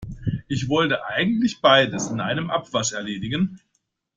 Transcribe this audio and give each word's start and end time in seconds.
Ich 0.47 0.67
wollte 0.67 1.05
eigentlich 1.05 1.61
beides 1.61 2.07
in 2.07 2.21
einem 2.21 2.49
Abwasch 2.49 2.91
erledigen. 2.93 3.59